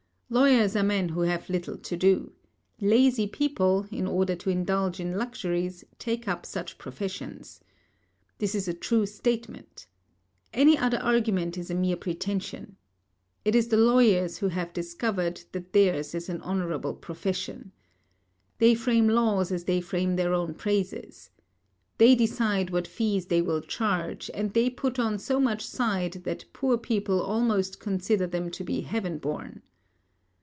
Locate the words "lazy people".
2.79-3.85